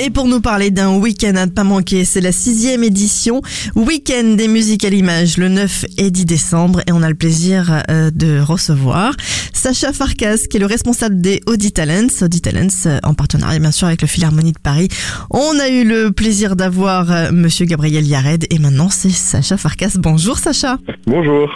[0.00, 3.42] Et pour nous parler d'un week-end à ne pas manquer, c'est la sixième édition
[3.76, 7.82] Week-end des musiques à l'image le 9 et 10 décembre et on a le plaisir
[7.90, 9.14] euh, de recevoir
[9.52, 13.70] Sacha Farkas qui est le responsable des Audi Talents, Audi Talents euh, en partenariat bien
[13.70, 14.88] sûr avec le Philharmonie de Paris.
[15.30, 19.92] On a eu le plaisir d'avoir euh, monsieur Gabriel Yared et maintenant c'est Sacha Farkas.
[19.96, 20.78] Bonjour Sacha.
[21.06, 21.50] Bonjour.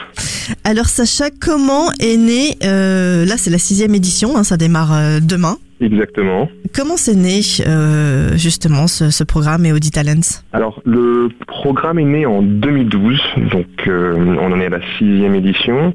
[0.65, 5.59] Alors Sacha, comment est né, là c'est la sixième édition, hein, ça démarre demain.
[5.81, 6.49] Exactement.
[6.75, 10.43] Comment c'est né euh, justement ce, ce, programme et Audi Talents?
[10.53, 13.21] Alors le programme est né en 2012,
[13.53, 15.95] donc euh, on en est à la sixième édition.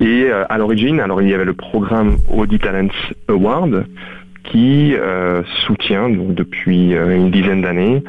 [0.00, 2.88] Et euh, à l'origine, alors il y avait le programme Audi Talents
[3.28, 3.86] Award
[4.44, 4.94] qui
[5.66, 8.04] soutient donc depuis une dizaine d'années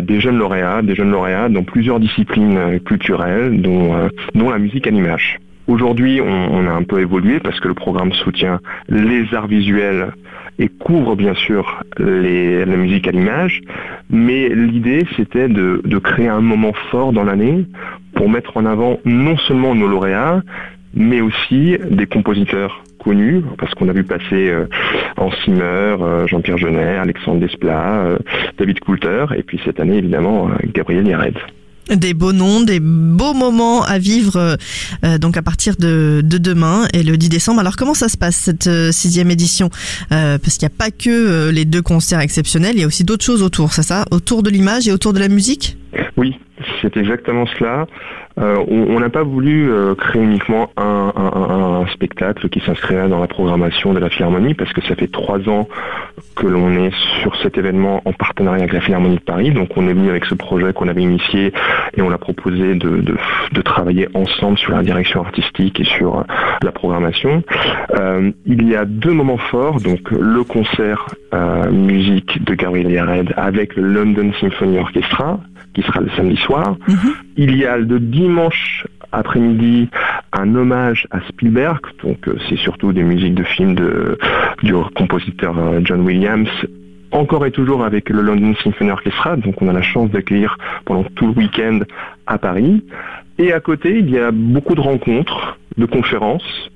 [0.00, 4.90] des jeunes lauréats, des jeunes lauréats dans plusieurs disciplines culturelles, dont, dont la musique à
[4.90, 5.40] l'image.
[5.70, 10.08] Aujourd'hui, on, a un peu évolué parce que le programme soutient les arts visuels
[10.58, 13.60] et couvre bien sûr la musique à l'image,
[14.10, 17.66] mais l'idée c'était de, créer un moment fort dans l'année
[18.16, 20.42] pour mettre en avant non seulement nos lauréats,
[20.92, 24.66] mais aussi des compositeurs connus, parce qu'on a vu passer euh,
[25.18, 25.62] Hans Zimmer,
[26.00, 28.18] euh, Jean-Pierre Jeunet, Alexandre Desplat, euh,
[28.58, 31.38] David Coulter, et puis cette année évidemment Gabriel Yared.
[31.88, 34.56] Des beaux noms, des beaux moments à vivre euh,
[35.04, 37.60] euh, donc à partir de, demain et le 10 décembre.
[37.60, 39.70] Alors comment ça se passe cette euh, sixième édition?
[40.08, 43.24] Parce qu'il n'y a pas que les deux concerts exceptionnels, il y a aussi d'autres
[43.24, 44.04] choses autour, c'est ça?
[44.10, 45.76] Autour de l'image et autour de la musique?
[46.16, 46.38] Oui,
[46.82, 47.86] c'est exactement cela.
[48.40, 53.92] Euh, on n'a pas voulu euh, créer uniquement un, spectacle qui s'inscrirait dans la programmation
[53.92, 55.68] de la Philharmonie parce que ça fait trois ans
[56.36, 59.50] que l'on est sur cet événement en partenariat avec la Philharmonie de Paris.
[59.50, 61.52] Donc on est venu avec ce projet qu'on avait initié
[61.96, 63.16] et on a proposé de,
[63.64, 66.24] travailler ensemble sur la direction artistique et sur
[66.62, 67.42] la programmation.
[67.94, 71.06] Euh, il y a deux moments forts, donc le concert
[71.70, 75.40] musique de Gabriel Yared avec le London Symphony Orchestra
[75.74, 76.76] qui sera le samedi soir.
[76.88, 77.14] Mhm.
[77.42, 79.88] Il y a le dimanche après-midi
[80.34, 83.76] un hommage à Spielberg, donc euh, c'est surtout des musiques de films
[84.62, 86.50] du compositeur euh, John Williams,
[87.12, 91.04] encore et toujours avec le London Symphony Orchestra, donc on a la chance d'accueillir pendant
[91.14, 91.80] tout le week-end
[92.26, 92.84] à Paris.
[93.38, 96.70] Et à côté, il y a beaucoup de rencontres, de conférences,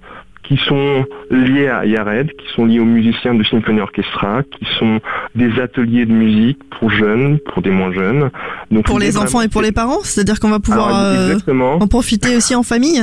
[0.46, 5.00] qui sont liés à Yared, qui sont liés aux musiciens de Symphony Orchestra, qui sont
[5.34, 8.30] des ateliers de musique pour jeunes, pour des moins jeunes.
[8.70, 11.38] Donc pour les enfants et pour les parents, c'est-à-dire qu'on va pouvoir euh,
[11.80, 13.02] en profiter aussi en famille?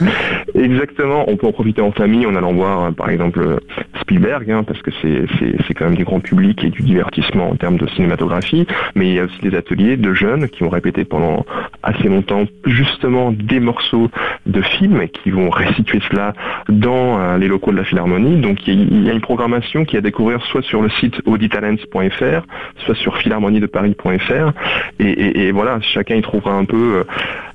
[0.54, 3.58] Exactement, on peut en profiter en famille en allant voir euh, par exemple
[4.00, 7.76] Spielberg, hein, parce que c'est quand même du grand public et du divertissement en termes
[7.76, 11.44] de cinématographie, mais il y a aussi des ateliers de jeunes qui ont répété pendant
[11.82, 14.10] assez longtemps justement des morceaux
[14.46, 16.32] de films et qui vont restituer cela
[16.68, 18.40] dans euh, les locaux de la Philharmonie.
[18.40, 22.46] Donc il y, a une programmation qui est à découvrir soit sur le site auditalents.fr,
[22.84, 24.52] soit sur philharmoniedeparis.fr
[25.00, 27.04] et, voilà, chacun y trouvera un peu, euh,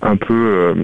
[0.01, 0.75] un peu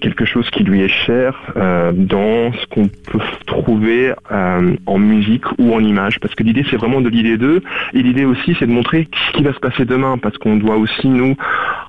[0.00, 5.44] quelque chose qui lui est cher euh, dans ce qu'on peut trouver euh, en musique
[5.58, 6.20] ou en image.
[6.20, 7.62] Parce que l'idée, c'est vraiment de l'idée d'eux.
[7.92, 10.18] Et l'idée aussi, c'est de montrer ce qui va se passer demain.
[10.18, 11.36] Parce qu'on doit aussi, nous,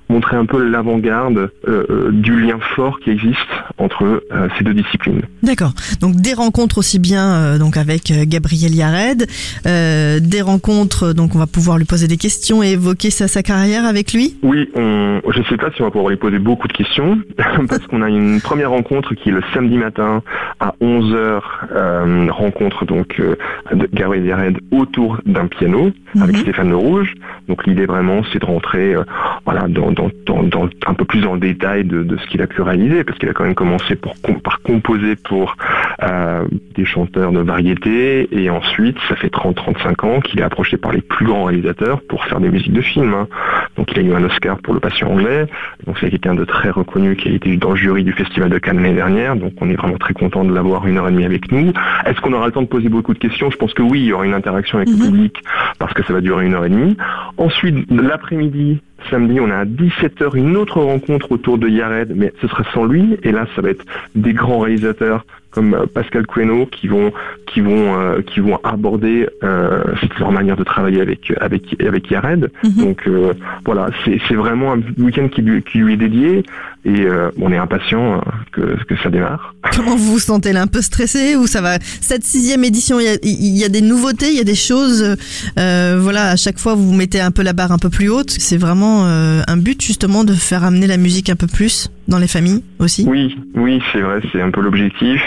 [0.09, 3.39] montrer un peu l'avant-garde euh, du lien fort qui existe
[3.77, 4.23] entre
[4.57, 5.21] ces deux disciplines.
[5.43, 5.73] D'accord.
[6.01, 9.27] Donc des rencontres aussi bien donc avec Gabriel Yared,
[9.65, 13.85] des rencontres donc on va pouvoir lui poser des questions et évoquer sa, sa carrière
[13.85, 14.37] avec lui?
[14.43, 17.19] Oui, on, je ne sais pas si on va pouvoir lui poser beaucoup de questions
[17.67, 20.21] parce qu'on a une première rencontre qui est le samedi matin
[20.59, 21.41] à 11h,
[21.71, 23.35] euh, rencontre donc euh,
[23.73, 26.41] de Gabriel Yared autour d'un piano avec mhm.
[26.41, 27.13] Stéphane Le Rouge.
[27.47, 29.03] Donc l'idée vraiment c'est de rentrer euh,
[29.45, 32.47] voilà dans, dans, dans, un peu plus dans le détail de, de ce qu'il a
[32.47, 35.55] pu réaliser parce qu'il a quand même commencé pour, par composer pour
[36.01, 36.45] euh,
[36.75, 41.01] des chanteurs de variété et ensuite ça fait 30-35 ans qu'il est approché par les
[41.01, 43.13] plus grands réalisateurs pour faire des musiques de films.
[43.13, 43.27] Hein.
[43.77, 45.45] Donc il a eu un Oscar pour le patient anglais.
[45.85, 48.57] Donc c'est quelqu'un de très reconnu qui a été dans le jury du Festival de
[48.57, 49.35] Cannes l'année dernière.
[49.35, 51.71] Donc on est vraiment très content de l'avoir une heure et demie avec nous.
[52.05, 53.49] Est-ce qu'on aura le temps de poser beaucoup de questions?
[53.51, 55.05] Je pense que oui, il y aura une interaction avec le Mhm.
[55.11, 55.37] public
[55.79, 56.95] parce que ça va durer une heure et demie.
[57.37, 58.79] Ensuite, l'après-midi,
[59.09, 62.85] samedi, on a à 17h une autre rencontre autour de Yared, mais ce sera sans
[62.85, 63.17] lui.
[63.23, 63.85] Et là, ça va être
[64.15, 65.25] des grands réalisateurs
[65.55, 67.11] comme euh, Pascal Queno qui vont
[67.47, 69.81] qui vont euh, qui vont aborder euh,
[70.19, 72.51] leur manière de travailler avec avec avec Yared.
[72.63, 72.71] Mhm.
[72.75, 73.33] Donc euh,
[73.65, 76.43] voilà, c'est c'est vraiment un week-end qui lui qui lui est dédié
[76.83, 78.19] et euh, on est impatient euh,
[78.51, 79.55] que que ça démarre.
[79.75, 81.77] Comment vous vous sentez là Un peu stressé ou ça va?
[82.01, 85.15] Cette sixième édition, il y a, y a des nouveautés, il y a des choses.
[85.57, 88.31] euh, voilà, à chaque fois vous mettez un peu la barre un peu plus haute.
[88.31, 92.19] C'est vraiment euh, un but justement de faire amener la musique un peu plus dans
[92.19, 93.05] les familles aussi?
[93.07, 95.21] Oui, oui, c'est vrai, c'est un peu l'objectif.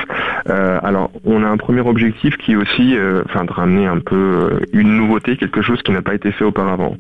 [0.48, 3.98] Euh, alors, on a un premier objectif qui est aussi, euh, enfin, de ramener un
[3.98, 6.96] peu euh, une nouveauté, quelque chose qui n'a pas été fait auparavant.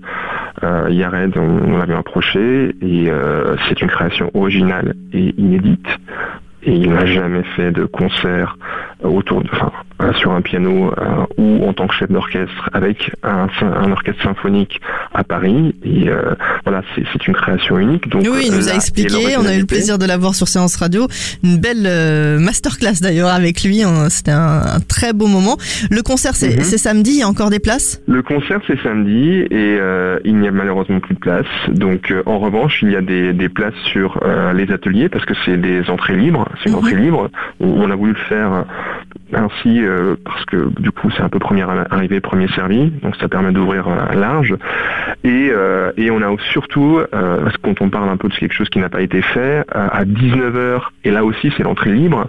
[0.62, 5.86] Euh, Yared, on, on l'avait approché et euh, c'est une création originale et inédite.
[6.64, 8.58] Et il n'a jamais fait de concert
[9.02, 9.70] autour de, enfin,
[10.02, 14.22] euh, sur un piano euh, ou en tant que chef d'orchestre avec un, un orchestre
[14.22, 14.80] symphonique
[15.14, 15.74] à Paris.
[15.84, 16.34] Et euh,
[16.64, 18.08] voilà, c'est une création unique.
[18.08, 20.48] Donc, Oui, il nous là a expliqué, on a eu le plaisir de l'avoir sur
[20.48, 21.06] Séance Radio.
[21.44, 24.08] Une belle euh, masterclass d'ailleurs avec lui, hein.
[24.10, 25.56] c'était un, un très beau moment.
[25.90, 26.64] Le concert c'est Mhm.
[26.64, 28.02] c'est samedi, il y a encore des places?
[28.08, 31.46] Le concert c'est samedi et euh, il n'y a malheureusement plus de place.
[31.68, 35.24] Donc euh, en revanche il y a des, des places sur euh, les ateliers parce
[35.24, 36.48] que c'est des entrées libres.
[36.62, 36.78] C'est une Mhm.
[36.78, 37.30] entrée libre.
[37.60, 38.62] On, on a voulu le faire euh,
[39.34, 42.90] ainsi euh, parce que du coup c'est un peu première arrivée premier servi.
[43.02, 44.54] Donc ça permet d'ouvrir euh, large.
[45.24, 48.34] Et, euh, et on a surtout, euh, parce que quand on parle un peu de
[48.34, 52.26] quelque chose qui n'a pas été fait, à 19h, et là aussi c'est l'entrée libre,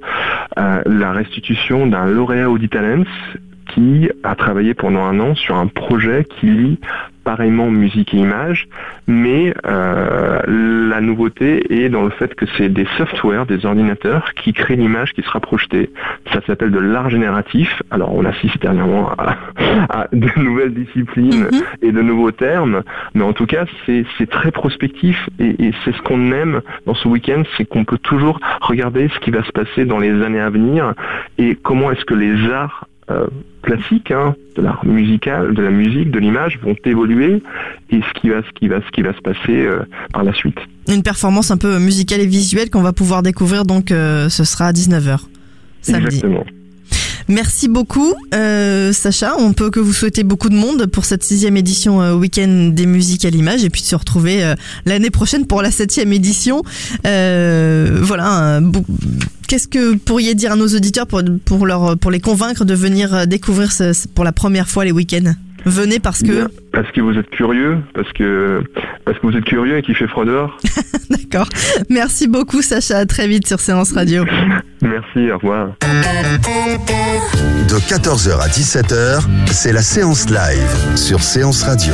[0.58, 3.04] la restitution d'un lauréat Audi Talents
[3.68, 6.80] qui a travaillé pendant un an sur un projet qui lie
[7.30, 8.68] pareillement musique et image,
[9.08, 11.50] mais euh, la nouveauté
[11.84, 15.40] est dans le fait que c'est des softwares, des ordinateurs qui créent l'image qui sera
[15.40, 15.92] projetée.
[16.34, 17.84] Ça s'appelle de l'art génératif.
[17.92, 19.38] Alors on assiste dernièrement à,
[19.92, 21.62] à de nouvelles disciplines Mhm.
[21.84, 22.82] et de nouveaux termes,
[23.14, 26.96] mais en tout cas c'est c'est très prospectif et, et c'est ce qu'on aime dans
[26.96, 30.40] ce week-end, c'est qu'on peut toujours regarder ce qui va se passer dans les années
[30.40, 30.94] à venir
[31.38, 33.28] et comment est-ce que les arts euh,
[33.64, 37.42] classiques, hein, de l'art musical, de la musique, de l'image vont évoluer
[37.90, 39.80] et ce qui va, ce qui va, ce qui va se passer euh,
[40.14, 40.58] par la suite.
[40.88, 44.68] Une performance un peu musicale et visuelle qu'on va pouvoir découvrir donc euh, ce sera
[44.68, 45.20] à 19h.
[45.82, 46.06] Samedi.
[46.06, 46.46] Exactement.
[47.28, 49.36] Merci beaucoup, Sacha.
[49.38, 53.24] On peut que vous souhaiter beaucoup de monde pour cette sixième édition Week-end des musiques
[53.24, 54.56] à l'image et puis de se retrouver
[54.88, 56.64] l'année prochaine pour la septième édition.
[57.04, 58.58] Voilà.
[58.58, 58.72] un
[59.50, 62.76] Qu'est-ce que vous pourriez dire à nos auditeurs pour, pour, leur, pour les convaincre de
[62.76, 65.34] venir euh, découvrir ce- pour la première fois les week-ends?
[65.66, 66.28] Venez parce que...
[66.32, 66.48] Bien.
[66.72, 68.62] Parce que vous êtes curieux, parce que
[69.06, 70.56] parce que vous êtes curieux et qu'il fait froid dehors.
[71.10, 71.50] D'accord.
[71.90, 73.00] Merci beaucoup, Sacha.
[73.00, 74.24] À très vite sur Séance Radio.
[74.84, 75.70] Merci, au revoir.
[75.82, 81.94] De 14h à 17h, c'est la séance live sur Séance Radio.